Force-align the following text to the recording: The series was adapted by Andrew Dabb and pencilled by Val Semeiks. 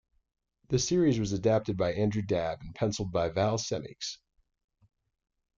The 0.69 0.79
series 0.79 1.19
was 1.19 1.31
adapted 1.31 1.77
by 1.77 1.93
Andrew 1.93 2.23
Dabb 2.23 2.61
and 2.61 2.73
pencilled 2.73 3.11
by 3.11 3.29
Val 3.29 3.59
Semeiks. 3.59 4.17